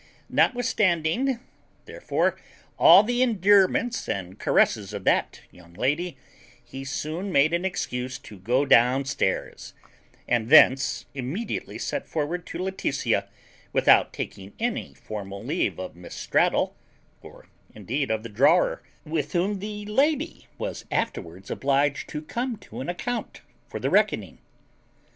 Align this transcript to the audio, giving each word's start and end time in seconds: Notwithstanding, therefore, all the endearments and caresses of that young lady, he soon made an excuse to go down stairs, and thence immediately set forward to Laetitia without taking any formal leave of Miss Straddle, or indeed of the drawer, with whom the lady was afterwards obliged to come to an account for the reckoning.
Notwithstanding, 0.31 1.39
therefore, 1.85 2.35
all 2.79 3.03
the 3.03 3.21
endearments 3.21 4.09
and 4.09 4.39
caresses 4.39 4.93
of 4.93 5.03
that 5.03 5.41
young 5.51 5.75
lady, 5.75 6.17
he 6.65 6.83
soon 6.83 7.31
made 7.31 7.53
an 7.53 7.65
excuse 7.65 8.17
to 8.17 8.39
go 8.39 8.65
down 8.65 9.05
stairs, 9.05 9.75
and 10.27 10.49
thence 10.49 11.05
immediately 11.13 11.77
set 11.77 12.07
forward 12.07 12.47
to 12.47 12.57
Laetitia 12.57 13.29
without 13.73 14.11
taking 14.11 14.53
any 14.59 14.95
formal 14.95 15.43
leave 15.43 15.77
of 15.79 15.95
Miss 15.95 16.15
Straddle, 16.15 16.75
or 17.21 17.47
indeed 17.75 18.09
of 18.09 18.23
the 18.23 18.29
drawer, 18.29 18.81
with 19.05 19.33
whom 19.33 19.59
the 19.59 19.85
lady 19.85 20.47
was 20.57 20.83
afterwards 20.89 21.51
obliged 21.51 22.09
to 22.09 22.23
come 22.23 22.57
to 22.57 22.79
an 22.81 22.89
account 22.89 23.41
for 23.67 23.79
the 23.79 23.91
reckoning. 23.91 24.39